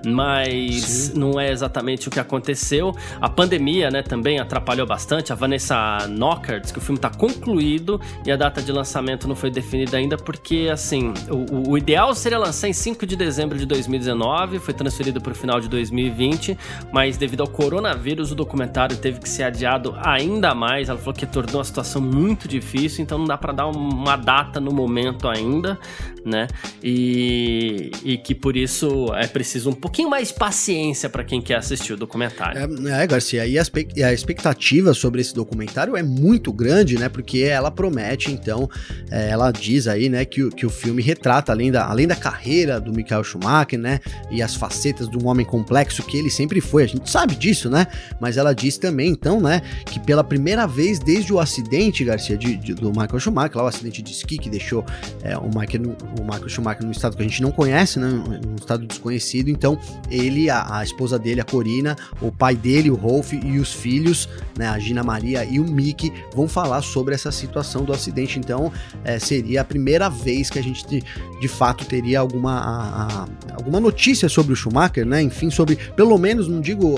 [0.06, 1.20] mas Sim.
[1.20, 2.94] não é exatamente o que aconteceu.
[3.22, 5.32] A pandemia, né, também atrapalhou bastante.
[5.32, 9.36] A Vanessa Knocker diz que o filme está concluído e a data de lançamento não
[9.36, 13.66] foi definida ainda, porque, assim, o, o ideal seria lançar em 5 de dezembro de
[13.66, 16.58] 2019, foi transferido para o final de 2020,
[16.92, 20.90] mas devido ao coronavírus, o documentário teve que ser adiado ainda mais.
[20.90, 24.60] Ela falou que tornou a situação muito difícil, então não dá para dar uma data
[24.60, 25.80] no momento ainda,
[26.26, 26.48] né?
[26.84, 31.56] E, e que por isso é preciso um pouquinho mais de paciência para quem quer
[31.56, 32.60] assistir o documentário.
[32.88, 33.58] É, é Garcia, e
[34.04, 37.10] a expectativa sobre esse documentário é muito grande, né?
[37.10, 38.70] Porque ela promete, então,
[39.12, 42.80] é, ela diz aí, né, que, que o filme retrata, além da, além da carreira
[42.80, 44.00] do Michael Schumacher, né?
[44.32, 47.70] E as facetas de um homem complexo que ele sempre foi, a gente sabe disso,
[47.70, 47.88] né?
[48.20, 52.56] Mas ela diz também, então, né, que pela primeira vez desde o acidente, Garcia, de,
[52.56, 54.86] de, do Michael Schumacher, lá o acidente de esqui que deixou
[55.24, 58.08] é, o, Michael, o Michael Schumacher num estado que a gente não conhece, né?
[58.10, 59.50] Num estado desconhecido.
[59.50, 59.78] Então,
[60.10, 64.30] ele, a, a esposa dele, a Corina, o pai dele, o Rolf e os filhos,
[64.58, 64.68] né?
[64.68, 68.40] A Gina Maria e o Mickey vão vão falar sobre essa situação do acidente.
[68.40, 68.72] Então,
[69.04, 71.04] é, seria a primeira vez que a gente de,
[71.42, 75.22] de fato teria alguma, a, a, alguma notícia sobre o Schumacher, né?
[75.22, 76.96] Enfim, sobre, pelo menos, não digo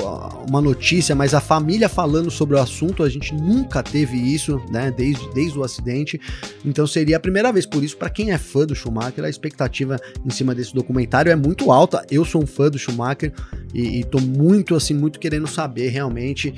[0.48, 3.04] uma notícia, mas a família falando sobre o assunto.
[3.04, 4.94] A gente nunca teve isso, né?
[4.96, 6.20] Desde, desde o acidente.
[6.66, 7.66] Então, seria a primeira vez.
[7.66, 11.36] Por isso, para quem é fã do Schumacher, a expectativa em cima desse documentário é
[11.36, 12.06] muito alta.
[12.12, 13.32] Eu sou um fã do Schumacher
[13.74, 16.54] e, e tô muito, assim, muito querendo saber realmente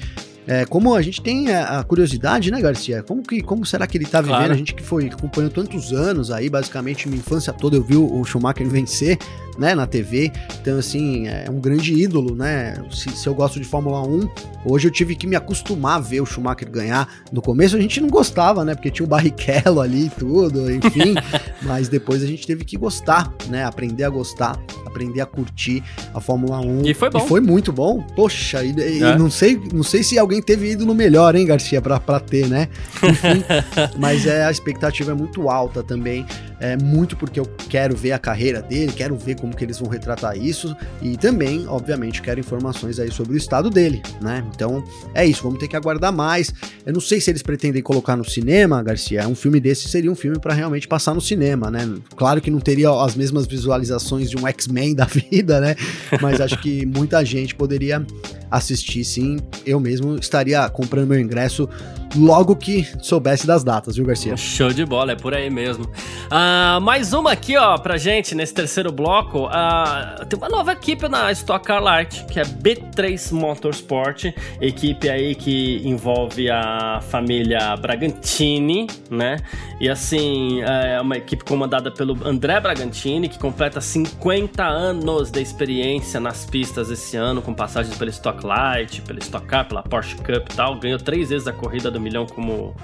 [0.50, 3.04] é, como a gente tem a, curiosidade, né, Garcia?
[3.04, 4.38] Como, que, como será que ele tá vivendo?
[4.38, 4.54] Claro.
[4.54, 8.26] A gente que foi acompanhando tantos anos aí, basicamente minha infância toda eu vi o
[8.26, 9.20] Schumacher vencer,
[9.60, 10.32] né, na TV.
[10.62, 12.82] Então, assim, é um grande ídolo, né?
[12.92, 14.30] Se, se, eu gosto de Fórmula 1,
[14.66, 17.08] hoje eu tive que me acostumar a ver o Schumacher ganhar.
[17.32, 18.74] No começo a gente não gostava, né?
[18.74, 21.14] Porque tinha o Barrichello ali e tudo, enfim.
[21.62, 23.66] mas depois a gente teve que gostar, né?
[23.66, 26.86] Aprender a gostar, aprender a curtir a Fórmula 1.
[26.86, 27.20] E foi bom.
[27.20, 28.02] E foi muito bom.
[28.16, 29.18] Poxa, e, e é.
[29.18, 32.70] não, sei, não sei se alguém teve ídolo melhor, hein, Garcia, pra, pra ter, né?
[33.04, 33.44] Enfim,
[34.00, 36.26] mas é, a expectativa é muito alta também.
[36.60, 39.90] É muito porque eu quero ver a carreira dele, quero ver como que eles vão
[39.90, 44.44] retratar isso e também, obviamente, quero informações aí sobre o estado dele, né?
[44.54, 44.84] Então
[45.14, 46.54] é isso, vamos ter que aguardar mais.
[46.86, 49.28] Eu não sei se eles pretendem colocar no cinema, Garcia.
[49.28, 51.88] Um filme desse seria um filme para realmente passar no cinema, né?
[52.16, 55.76] Claro que não teria as mesmas visualizações de um X-Men da vida, né?
[56.22, 58.06] Mas acho que muita gente poderia
[58.50, 59.38] assistir sim.
[59.66, 61.68] Eu mesmo estaria comprando meu ingresso
[62.16, 64.36] logo que soubesse das datas, viu, Garcia?
[64.36, 65.86] Show de bola, é por aí mesmo.
[65.86, 69.46] Uh, mais uma aqui, ó, pra gente nesse terceiro bloco.
[69.46, 74.26] Uh, tem uma nova equipe na Stock Car Light, que é B3 Motorsport,
[74.62, 79.38] equipe aí que envolve a família Bragantini, né?
[79.80, 86.20] E assim, é uma equipe comandada pelo André Bragantini, que completa 50 anos de experiência
[86.20, 90.52] nas pistas esse ano, com passagens pela Stock Light, pela Stock Car, pela Porsche Cup
[90.52, 90.80] e tal.
[90.80, 92.76] Ganhou três vezes a corrida do do milhão como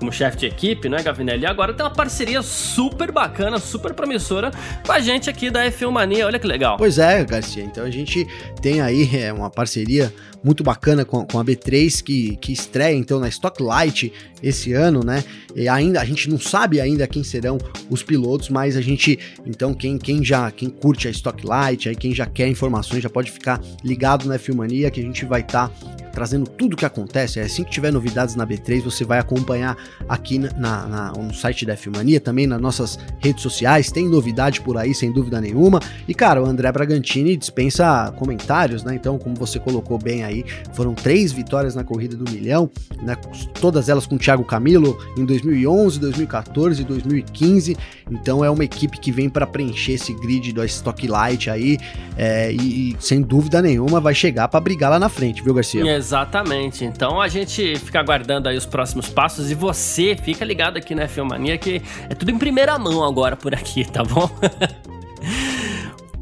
[0.00, 1.42] como chefe de equipe, né, Gavinelli?
[1.42, 4.50] E agora tem uma parceria super bacana, super promissora
[4.84, 6.26] com a gente aqui da F1 Mania.
[6.26, 6.78] Olha que legal.
[6.78, 7.62] Pois é, Garcia.
[7.62, 8.26] Então a gente
[8.62, 13.20] tem aí é, uma parceria muito bacana com, com a B3 que, que estreia então
[13.20, 14.10] na Stock Light
[14.42, 15.22] esse ano, né?
[15.54, 17.58] E ainda a gente não sabe ainda quem serão
[17.90, 21.94] os pilotos, mas a gente então quem, quem já quem curte a Stock Light, aí
[21.94, 25.42] quem já quer informações já pode ficar ligado na F1 Mania que a gente vai
[25.42, 27.38] estar tá trazendo tudo o que acontece.
[27.38, 29.76] É assim que tiver novidades na B3, você vai acompanhar
[30.08, 33.90] aqui na, na, no site da Filmania, também nas nossas redes sociais.
[33.90, 35.80] Tem novidade por aí, sem dúvida nenhuma.
[36.06, 38.94] E, cara, o André Bragantini dispensa comentários, né?
[38.94, 42.70] Então, como você colocou bem aí, foram três vitórias na corrida do milhão,
[43.02, 43.16] né?
[43.60, 47.76] Todas elas com o Thiago Camilo em 2011, 2014 e 2015.
[48.10, 51.78] Então, é uma equipe que vem para preencher esse grid do Stock Light aí.
[52.16, 55.96] É, e, e, sem dúvida nenhuma, vai chegar para brigar lá na frente, viu, Garcia?
[55.96, 56.84] Exatamente.
[56.84, 60.94] Então, a gente fica aguardando aí os próximos passos e você você, fica ligado aqui
[60.94, 64.28] na Filmania que é tudo em primeira mão agora por aqui, tá bom?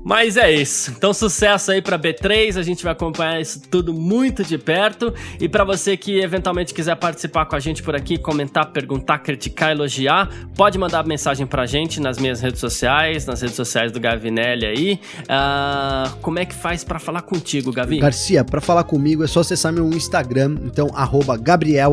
[0.05, 0.93] Mas é isso.
[0.97, 5.13] Então sucesso aí para B3, a gente vai acompanhar isso tudo muito de perto.
[5.41, 9.73] E para você que eventualmente quiser participar com a gente por aqui, comentar, perguntar, criticar,
[9.73, 14.67] elogiar, pode mandar mensagem pra gente nas minhas redes sociais, nas redes sociais do Gavinelli
[14.67, 15.01] aí.
[15.25, 17.99] Uh, como é que faz para falar contigo, Gavi?
[17.99, 21.93] Garcia, para falar comigo é só acessar meu Instagram, então arroba Gabriel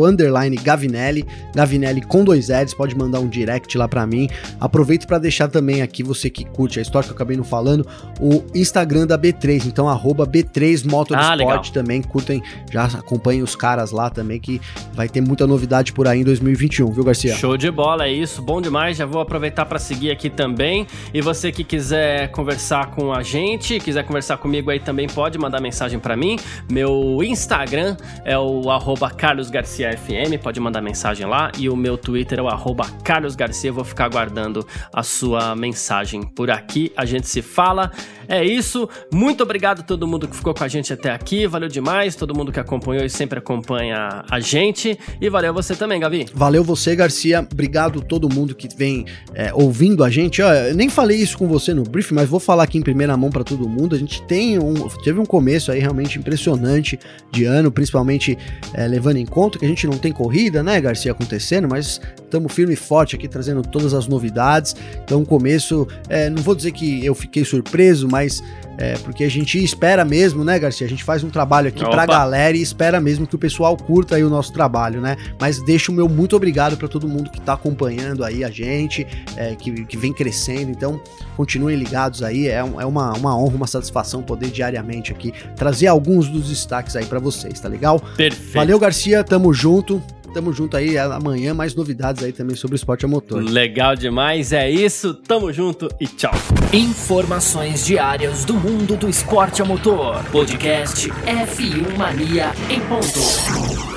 [0.63, 4.29] Gavinelli, Gavinelli com dois L's, pode mandar um direct lá para mim.
[4.59, 7.87] Aproveito para deixar também aqui você que curte a história que eu acabei não falando,
[8.19, 12.41] o Instagram da B3, então arroba B3 Motorsport ah, também, curtem,
[12.71, 14.61] já acompanhem os caras lá também, que
[14.93, 17.35] vai ter muita novidade por aí em 2021, viu Garcia?
[17.35, 21.21] Show de bola, é isso, bom demais, já vou aproveitar para seguir aqui também, e
[21.21, 25.99] você que quiser conversar com a gente, quiser conversar comigo aí também, pode mandar mensagem
[25.99, 26.37] para mim,
[26.71, 31.97] meu Instagram é o arroba Carlos Garcia FM, pode mandar mensagem lá, e o meu
[31.97, 37.05] Twitter é o arroba Carlos Garcia, vou ficar aguardando a sua mensagem por aqui, a
[37.05, 37.84] gente se fala,
[38.27, 38.89] é isso.
[39.11, 41.47] Muito obrigado a todo mundo que ficou com a gente até aqui.
[41.47, 42.15] Valeu demais.
[42.15, 44.97] Todo mundo que acompanhou e sempre acompanha a gente.
[45.19, 46.25] E valeu você também, Gavi.
[46.33, 47.47] Valeu você, Garcia.
[47.51, 50.41] Obrigado todo mundo que vem é, ouvindo a gente.
[50.41, 53.15] Ó, eu nem falei isso com você no briefing, mas vou falar aqui em primeira
[53.15, 53.95] mão para todo mundo.
[53.95, 56.99] A gente tem um, teve um começo aí realmente impressionante
[57.31, 58.37] de ano, principalmente
[58.73, 62.51] é, levando em conta que a gente não tem corrida, né, Garcia, acontecendo, mas estamos
[62.53, 64.75] firme e forte aqui trazendo todas as novidades.
[65.03, 67.74] Então, começo, é, não vou dizer que eu fiquei surpreso,
[68.09, 68.41] mas
[68.77, 70.85] é, porque a gente espera mesmo, né, Garcia?
[70.85, 71.91] A gente faz um trabalho aqui Opa.
[71.91, 75.15] pra galera e espera mesmo que o pessoal curta aí o nosso trabalho, né?
[75.39, 79.07] Mas deixo o meu muito obrigado para todo mundo que tá acompanhando aí a gente,
[79.37, 80.71] é, que, que vem crescendo.
[80.71, 80.99] Então,
[81.37, 82.47] continuem ligados aí.
[82.47, 87.05] É, é uma, uma honra, uma satisfação poder diariamente aqui trazer alguns dos destaques aí
[87.05, 87.99] para vocês, tá legal?
[88.17, 88.53] Perfeito.
[88.55, 89.23] Valeu, Garcia.
[89.23, 90.01] Tamo junto.
[90.35, 93.41] Tamo junto aí amanhã, mais novidades aí também sobre o esporte a motor.
[93.41, 95.13] Legal demais, é isso.
[95.13, 96.33] Tamo junto e tchau.
[96.73, 100.21] Informações diárias do mundo do esporte a motor.
[100.33, 103.94] Podcast F1 Mania em ponto.